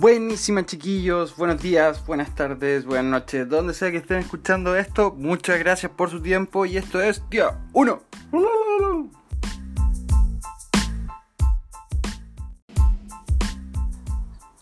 [0.00, 5.58] Buenísima chiquillos, buenos días, buenas tardes, buenas noches, donde sea que estén escuchando esto, muchas
[5.58, 8.02] gracias por su tiempo y esto es día 1.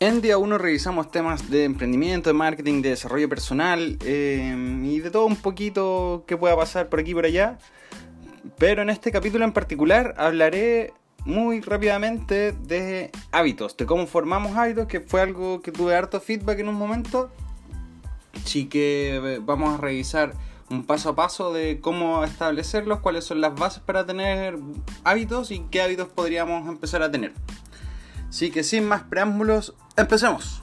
[0.01, 5.11] En día 1 revisamos temas de emprendimiento, de marketing, de desarrollo personal eh, y de
[5.11, 7.59] todo un poquito que pueda pasar por aquí y por allá.
[8.57, 10.95] Pero en este capítulo en particular hablaré
[11.27, 16.61] muy rápidamente de hábitos, de cómo formamos hábitos, que fue algo que tuve harto feedback
[16.61, 17.31] en un momento.
[18.43, 20.35] Así que eh, vamos a revisar
[20.71, 24.57] un paso a paso de cómo establecerlos, cuáles son las bases para tener
[25.05, 27.35] hábitos y qué hábitos podríamos empezar a tener.
[28.29, 30.63] Así que sin más preámbulos, empecemos.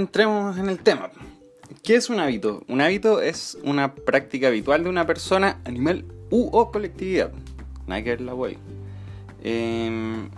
[0.00, 1.10] Entremos en el tema.
[1.82, 2.62] ¿Qué es un hábito?
[2.68, 7.32] Un hábito es una práctica habitual de una persona, animal u o colectividad.
[7.86, 8.58] Nada que la wey.
[9.42, 10.28] Em,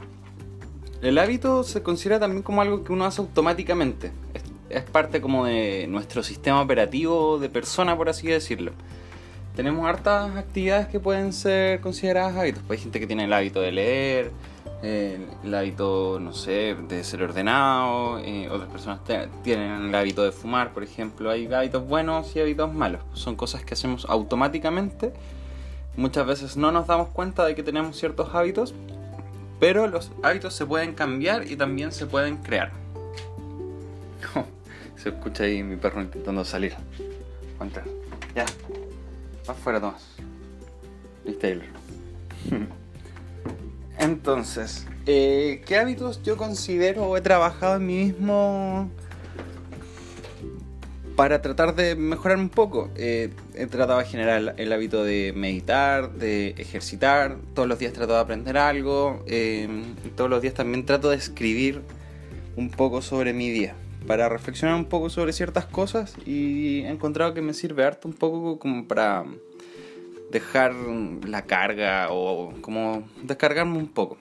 [1.00, 4.12] el hábito se considera también como algo que uno hace automáticamente.
[4.34, 8.72] Es, es, parte como de nuestro sistema operativo de persona, por así decirlo.
[9.56, 12.62] Tenemos hartas actividades que pueden ser consideradas hábitos.
[12.66, 14.30] Pues hay gente que tiene el hábito de leer,
[14.82, 19.00] el hábito, no sé, de ser ordenado, eh, otras personas
[19.44, 21.30] tienen el hábito de fumar, por ejemplo.
[21.30, 23.02] Hay hábitos buenos y hábitos malos.
[23.12, 25.12] Son cosas que hacemos automáticamente.
[25.96, 28.74] Muchas veces no nos damos cuenta de que tenemos ciertos hábitos,
[29.60, 32.72] pero los hábitos se pueden cambiar y también se pueden crear.
[34.96, 36.74] se escucha ahí mi perro intentando salir.
[38.34, 38.46] Ya.
[39.48, 40.16] Va afuera, Tomás.
[41.40, 41.66] Taylor.
[44.02, 48.90] Entonces, eh, ¿qué hábitos yo considero o he trabajado en mí mismo
[51.14, 52.90] para tratar de mejorar un poco?
[52.96, 58.14] Eh, he tratado de generar el hábito de meditar, de ejercitar, todos los días trato
[58.14, 59.68] de aprender algo, eh,
[60.16, 61.82] todos los días también trato de escribir
[62.56, 63.76] un poco sobre mi día
[64.08, 68.14] para reflexionar un poco sobre ciertas cosas y he encontrado que me sirve harto un
[68.14, 69.24] poco como para
[70.32, 74.16] dejar la carga o como descargarme un poco.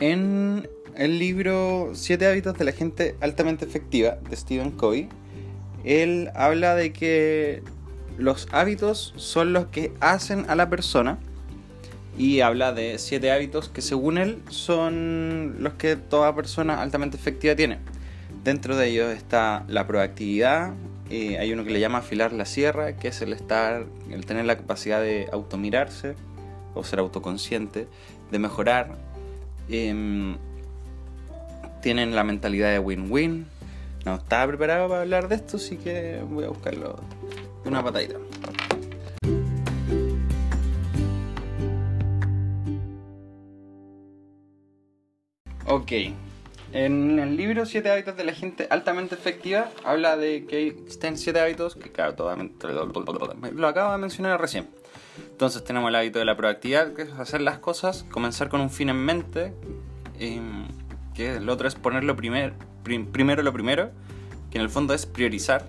[0.00, 5.08] En el libro Siete hábitos de la gente altamente efectiva de Stephen Covey,
[5.84, 7.62] él habla de que
[8.16, 11.18] los hábitos son los que hacen a la persona
[12.16, 17.54] y habla de siete hábitos que según él son los que toda persona altamente efectiva
[17.54, 17.78] tiene.
[18.42, 20.72] Dentro de ellos está la proactividad,
[21.10, 24.44] eh, hay uno que le llama afilar la sierra, que es el estar, el tener
[24.44, 26.14] la capacidad de automirarse
[26.74, 27.88] o ser autoconsciente,
[28.30, 28.96] de mejorar.
[29.68, 30.36] Em,
[31.80, 33.46] tienen la mentalidad de win-win.
[34.04, 37.00] No estaba preparado para hablar de esto, así que voy a buscarlo
[37.64, 38.16] una patadita.
[45.66, 45.92] Ok,
[46.72, 51.40] en el libro 7 hábitos de la gente altamente efectiva habla de que existen 7
[51.40, 52.34] hábitos que claro,
[53.54, 54.68] lo acabo de mencionar recién.
[55.30, 58.70] Entonces tenemos el hábito de la proactividad, que es hacer las cosas, comenzar con un
[58.70, 59.54] fin en mente,
[60.18, 60.66] em,
[61.14, 63.90] que el otro es ponerlo primer, primero lo primero,
[64.50, 65.66] que en el fondo es priorizar.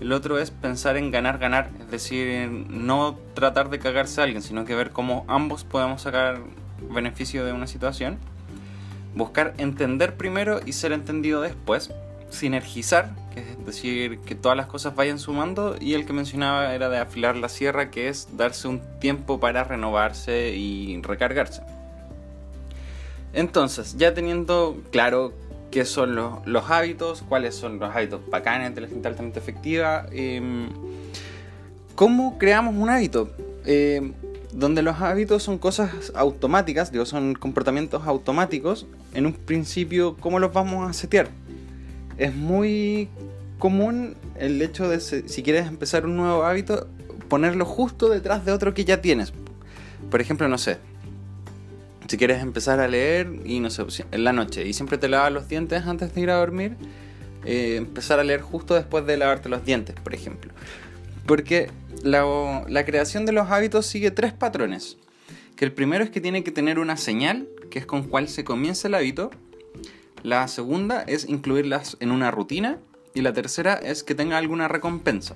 [0.00, 4.42] El otro es pensar en ganar, ganar, es decir, no tratar de cagarse a alguien,
[4.42, 6.40] sino que ver cómo ambos podemos sacar
[6.90, 8.18] beneficio de una situación
[9.14, 11.90] buscar entender primero y ser entendido después,
[12.30, 16.88] sinergizar, que es decir, que todas las cosas vayan sumando, y el que mencionaba era
[16.88, 21.62] de afilar la sierra, que es darse un tiempo para renovarse y recargarse.
[23.32, 25.32] Entonces, ya teniendo claro
[25.70, 30.68] qué son los, hábitos, cuáles son los hábitos bacanes de la gente altamente efectiva, em,
[31.94, 33.30] ¿cómo creamos un hábito?
[33.64, 34.12] Eh,
[34.52, 40.52] donde los hábitos son cosas automáticas, digo, son comportamientos automáticos, en un principio, ¿cómo los
[40.52, 41.28] vamos a setear?
[42.18, 43.08] Es muy
[43.58, 46.88] común el hecho de, si quieres empezar un nuevo hábito,
[47.28, 49.32] ponerlo justo detrás de otro que ya tienes.
[50.10, 50.78] Por ejemplo, no sé,
[52.08, 55.32] si quieres empezar a leer y no sé, en la noche y siempre te lavas
[55.32, 56.76] los dientes antes de ir a dormir,
[57.44, 60.52] eh, empezar a leer justo después de lavarte los dientes, por ejemplo.
[61.24, 61.70] Porque
[62.02, 64.96] la, creación de los hábitos sigue tres patrones.
[65.56, 68.44] Que el primero es que tiene que tener una señal, que es con cual se
[68.44, 69.30] comienza el hábito.
[70.22, 72.78] La segunda es incluirlas en una rutina.
[73.14, 75.34] Y la tercera es que tenga alguna recompensa.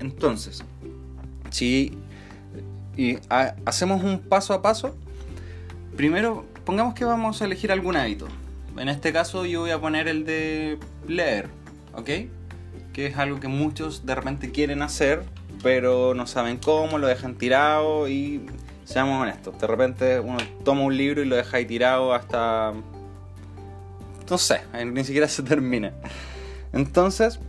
[0.00, 0.64] Entonces,
[1.50, 1.96] si
[3.64, 4.96] hacemos un paso a paso,
[5.96, 8.26] primero pongamos que vamos a elegir algún hábito.
[8.76, 11.48] En este caso yo voy a poner el de leer,
[11.94, 12.10] ¿ok?
[12.92, 15.22] Que es algo que muchos de repente quieren hacer,
[15.64, 18.44] pero no saben cómo, lo dejan tirado y
[18.84, 22.74] seamos honestos, de repente uno toma un libro y lo deja ahí tirado hasta...
[24.28, 25.94] no sé, ni siquiera se termina.
[26.74, 27.40] Entonces,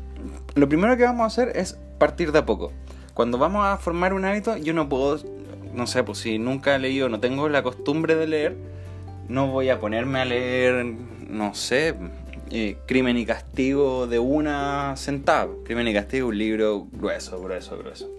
[0.56, 2.72] lo primero que vamos a hacer es partir de a poco.
[3.14, 5.20] Cuando vamos a formar un hábito, yo no puedo,
[5.74, 8.56] no sé, pues si nunca he leído, no tengo la costumbre de leer,
[9.28, 10.86] no voy a ponerme a leer,
[11.28, 11.96] no sé,
[12.52, 15.48] eh, Crimen y Castigo de una sentada.
[15.66, 18.10] Crimen y Castigo, un libro grueso, grueso, grueso.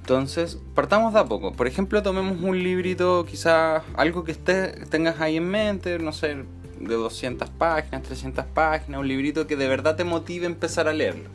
[0.00, 1.52] Entonces, partamos de a poco.
[1.52, 6.44] Por ejemplo, tomemos un librito, quizás algo que tengas ahí en mente, no sé,
[6.80, 10.92] de 200 páginas, 300 páginas, un librito que de verdad te motive a empezar a
[10.92, 11.28] leerlo.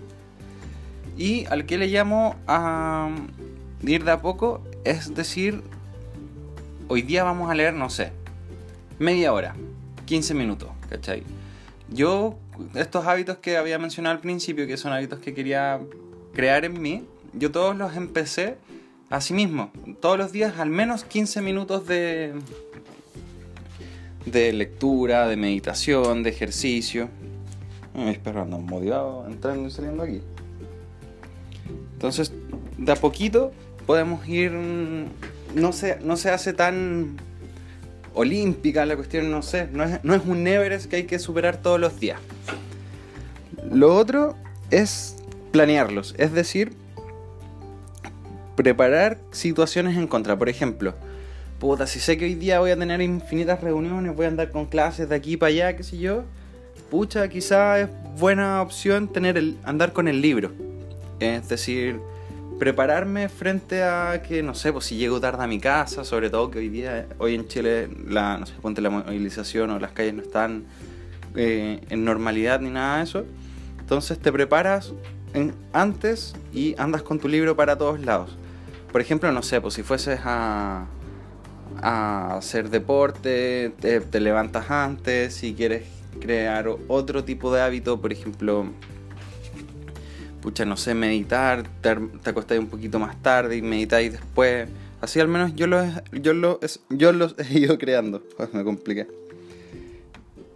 [1.18, 3.12] Y al que le llamo a
[3.84, 5.62] ir de a poco, es decir,
[6.88, 8.12] hoy día vamos a leer, no sé,
[8.98, 9.56] media hora,
[10.06, 10.70] 15 minutos,
[11.90, 12.38] Yo,
[12.76, 15.80] estos hábitos que había mencionado al principio, que son hábitos que quería
[16.34, 17.04] crear en mí,
[17.34, 18.58] yo todos los empecé
[19.10, 22.34] así mismo, todos los días al menos 15 minutos de,
[24.26, 27.10] de lectura, de meditación, de ejercicio.
[27.94, 30.22] Mis perros andan motivados entrando y saliendo aquí.
[31.94, 32.34] Entonces,
[32.78, 33.52] de a poquito
[33.86, 34.52] podemos ir.
[35.56, 37.18] No se, no se hace tan
[38.14, 39.68] olímpica la cuestión, no sé.
[39.72, 42.20] No es, no es un Everest que hay que superar todos los días.
[43.72, 44.36] Lo otro
[44.72, 45.18] es
[45.52, 46.74] planearlos, es decir,
[48.56, 50.38] preparar situaciones en contra.
[50.38, 50.96] Por ejemplo,
[51.60, 54.66] puta, si sé que hoy día voy a tener infinitas reuniones, voy a andar con
[54.66, 56.24] clases de aquí para allá, qué sé yo,
[56.90, 57.90] pucha, quizá es
[58.20, 60.52] buena opción tener el, andar con el libro.
[61.20, 62.00] Es decir,
[62.60, 66.52] prepararme frente a que, no sé, pues si llego tarde a mi casa, sobre todo
[66.52, 70.14] que hoy día, hoy en Chile, la, no sé, ponte la movilización o las calles
[70.14, 70.66] no están
[71.36, 73.26] eh, en normalidad ni nada de eso.
[73.80, 74.94] Entonces te preparas
[75.74, 78.38] antes y andas con tu libro para todos lados.
[78.92, 80.86] Por ejemplo, no sé, pues si fueses a
[81.82, 85.84] hacer deporte, te, levantas antes, si quieres
[86.20, 88.68] crear otro tipo de hábito, por ejemplo,
[90.44, 94.68] pucha, no sé, meditar, te, te acostáis un poquito más tarde y meditáis después.
[95.00, 96.60] Así al menos yo los, yo lo,
[96.90, 98.22] yo los he ido creando.
[98.52, 99.08] me compliqué.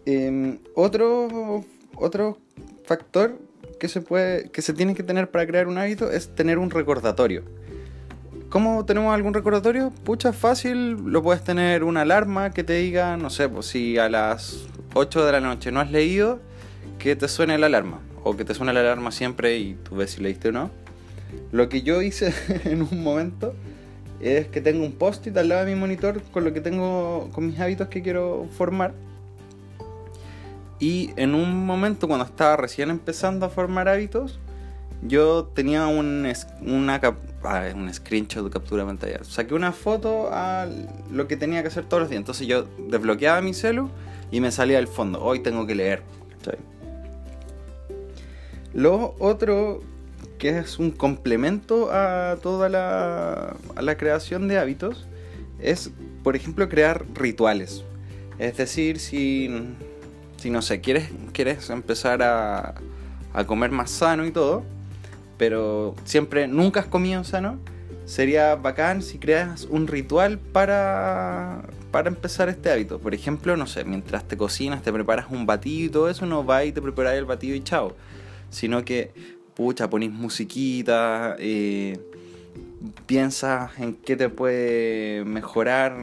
[0.06, 1.64] Em, otro,
[1.96, 2.38] otro
[2.84, 3.40] factor
[3.80, 6.70] que se, puede, que se tiene que tener para crear un hábito es tener un
[6.70, 7.44] recordatorio.
[8.50, 9.92] ¿Cómo tenemos algún recordatorio?
[10.04, 14.10] Pucha, fácil, lo puedes tener una alarma que te diga, no sé, pues si a
[14.10, 16.40] las 8 de la noche no has leído,
[17.00, 18.02] que te suene la alarma.
[18.28, 20.70] O que te suene la alarma siempre y tú ves si leíste o no.
[21.54, 22.34] Lo que yo hice
[22.66, 23.54] en un momento
[24.20, 27.48] es que tengo un post-it al lado de mi monitor con lo que tengo, con
[27.48, 28.94] mis hábitos que quiero formar.
[30.80, 34.40] Y en un momento cuando estaba recién empezando a formar hábitos,
[35.02, 36.30] yo tenía un,
[36.62, 37.02] una,
[37.44, 39.24] ah, un screenshot de captura de pantalla.
[39.24, 40.68] Saqué una foto a
[41.12, 42.20] lo que tenía que hacer todos los días.
[42.20, 43.90] Entonces yo desbloqueaba mi celu
[44.32, 45.24] y me salía al fondo.
[45.24, 46.04] Hoy tengo que leer.
[48.78, 49.82] Lo otro
[50.38, 55.08] que es un complemento a toda la, a la creación de hábitos
[55.60, 55.90] es,
[56.24, 57.84] por ejemplo, crear rituales.
[58.38, 59.50] Es decir, si,
[60.38, 62.76] si no sé, quieres, quieres empezar a,
[63.34, 64.62] a comer más sano y todo,
[65.40, 67.58] pero siempre nunca has comido sano,
[68.06, 73.00] sería bacán si creas un ritual para, para empezar este hábito.
[73.00, 76.44] Por ejemplo, no sé, mientras te cocinas, te preparas un batido y todo eso, no
[76.44, 77.96] vas y te preparas el batido y chao.
[78.50, 79.12] Sino que,
[79.56, 82.00] pucha, ponís musiquita, eh,
[83.06, 85.98] piensas en qué te puede mejorar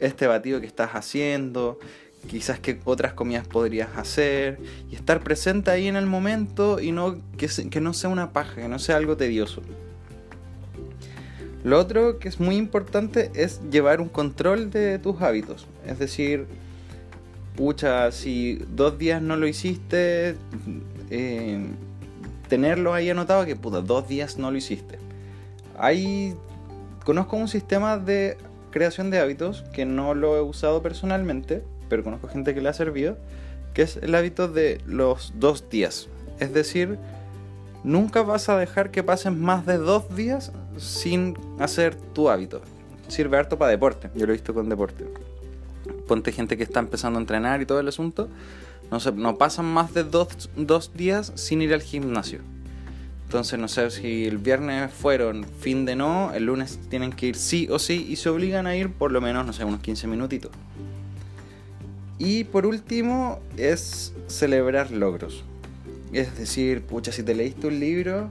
[0.00, 1.78] este batido que estás haciendo,
[2.28, 4.58] quizás qué otras comidas podrías hacer
[4.90, 8.56] y estar presente ahí en el momento y no que, que no sea una paja,
[8.56, 9.62] que no sea algo tedioso.
[11.62, 15.66] Lo otro que es muy importante es llevar un control de tus hábitos.
[15.86, 16.46] Es decir,
[17.56, 20.36] pucha, si dos días no lo hiciste,
[21.10, 21.66] eh,
[22.48, 24.98] tenerlo ahí anotado que puta, dos días no lo hiciste.
[25.78, 26.34] Hay,
[27.04, 28.36] conozco un sistema de
[28.70, 32.72] creación de hábitos que no lo he usado personalmente, pero conozco gente que le ha
[32.72, 33.16] servido,
[33.72, 36.08] que es el hábito de los dos días.
[36.38, 36.98] Es decir,
[37.84, 42.62] nunca vas a dejar que pasen más de dos días sin hacer tu hábito.
[43.08, 45.04] Sirve harto para deporte, yo lo he visto con deporte.
[46.08, 48.28] Ponte gente que está empezando a entrenar y todo el asunto,
[48.90, 52.40] no, sé, no pasan más de dos, dos días sin ir al gimnasio.
[53.24, 57.36] Entonces, no sé si el viernes fueron fin de no, el lunes tienen que ir
[57.36, 60.06] sí o sí y se obligan a ir por lo menos, no sé, unos 15
[60.06, 60.52] minutitos.
[62.18, 65.42] Y por último es celebrar logros.
[66.12, 68.30] Es decir, pucha, si te leíste un libro,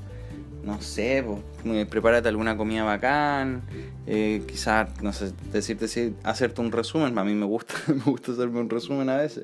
[0.63, 1.25] no sé,
[1.63, 3.63] pues, prepárate alguna comida bacán,
[4.07, 8.62] eh, quizás, no sé, decirte, hacerte un resumen, a mí me gusta, me gusta hacerme
[8.62, 9.43] un resumen a veces.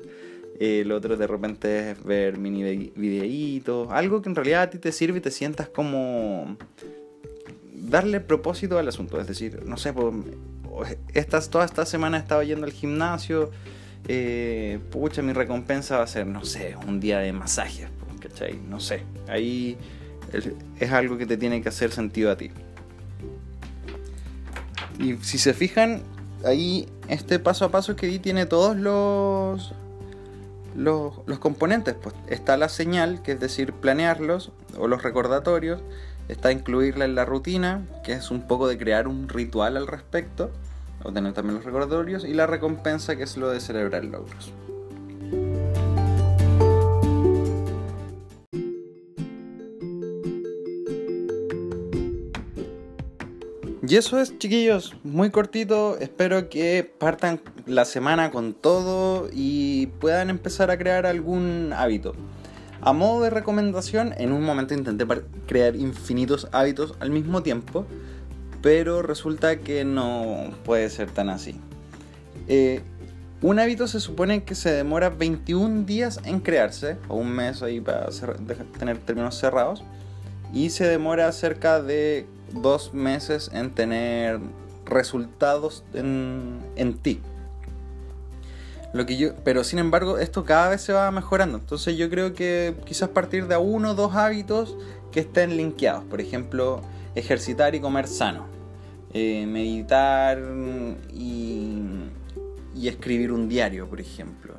[0.60, 4.92] Lo otro de repente es ver mini videitos, algo que en realidad a ti te
[4.92, 6.58] sirve y te sientas como
[7.72, 9.18] darle propósito al asunto.
[9.18, 10.14] Es decir, no sé, pues,
[11.50, 13.50] toda esta semana he estado yendo al gimnasio,
[14.06, 17.88] eh, pucha, mi recompensa va a ser, no sé, un día de masajes,
[18.20, 18.58] ¿cachai?
[18.68, 19.78] No sé, ahí
[20.78, 22.50] es algo que te tiene que hacer sentido a ti.
[24.98, 26.02] Y si se fijan,
[26.44, 29.74] ahí este paso a paso que di tiene todos los
[30.74, 31.94] los, componentes.
[31.94, 35.80] Pues está la señal, que es decir, planearlos, o los recordatorios,
[36.28, 40.50] está incluirla en la rutina, que es un poco de crear un ritual al respecto,
[41.02, 44.52] o tener también los recordatorios, y la recompensa, que es lo de celebrar logros.
[53.90, 55.98] Y eso es, chiquillos, muy cortito.
[55.98, 62.14] Espero que partan la semana con todo y puedan empezar a crear algún hábito.
[62.82, 65.04] A modo de recomendación, en un momento intenté
[65.48, 67.84] crear infinitos hábitos al mismo tiempo,
[68.62, 71.56] pero resulta que no puede ser tan así.
[72.46, 72.82] Eh,
[73.42, 77.80] un hábito se supone que se demora 21 días en crearse, o un mes ahí
[77.80, 78.06] para
[78.78, 79.82] tener términos cerrados,
[80.54, 84.40] y se demora cerca de dos meses en tener
[84.86, 87.20] resultados en, en ti.
[88.92, 91.58] Lo que yo, pero sin embargo, esto cada vez se va mejorando.
[91.58, 94.76] Entonces yo creo que quizás partir de uno o dos hábitos
[95.12, 96.04] que estén linkeados.
[96.04, 96.80] Por ejemplo,
[97.14, 98.46] ejercitar y comer sano.
[99.12, 100.40] Eh, meditar
[101.12, 101.82] y,
[102.76, 104.54] y, escribir un diario, por ejemplo.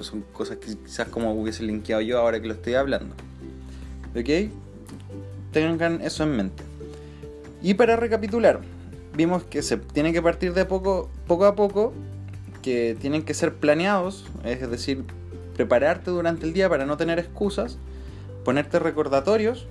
[0.00, 3.14] son cosas que quizás como hubiese linkeado yo ahora que lo estoy hablando.
[4.14, 4.50] ¿Ok?
[5.52, 6.62] Tengan eso en mente.
[7.66, 8.60] Y para recapitular,
[9.16, 11.92] vimos que se tiene que partir de poco, poco a poco,
[12.62, 15.02] que tienen que ser planeados, es decir,
[15.56, 17.76] prepararte durante el día para no tener excusas,
[18.44, 19.66] ponerte recordatorios,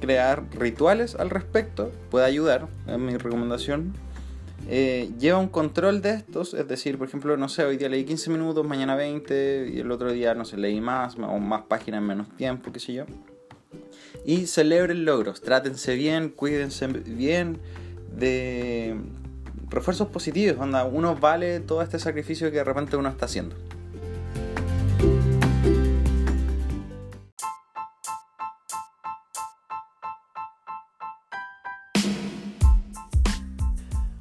[0.00, 3.92] crear rituales al respecto, puede ayudar, es mi recomendación.
[4.70, 8.06] Eh, lleva un control de estos, es decir, por ejemplo, no sé, hoy día leí
[8.06, 11.98] 15 minutos, mañana 20, y el otro día, no sé, leí más, o más páginas
[11.98, 13.04] en menos tiempo, qué sé yo
[14.24, 17.58] y celebren logros, trátense bien, cuídense bien
[18.16, 18.96] de
[19.68, 23.56] refuerzos positivos, onda, uno vale todo este sacrificio que de repente uno está haciendo.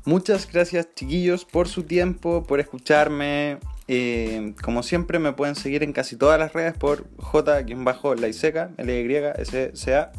[0.05, 3.57] Muchas gracias chiquillos por su tiempo, por escucharme.
[3.87, 10.11] Eh, como siempre me pueden seguir en casi todas las redes por J-Laiseca, L-Y-S-C-A.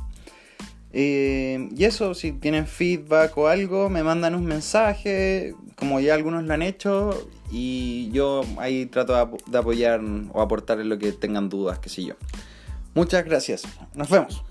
[0.93, 6.45] Eh, y eso, si tienen feedback o algo, me mandan un mensaje, como ya algunos
[6.45, 10.01] lo han hecho, y yo ahí trato de apoyar
[10.33, 12.15] o aportar en lo que tengan dudas, qué sé yo.
[12.95, 13.65] Muchas gracias.
[13.95, 14.43] Nos vemos.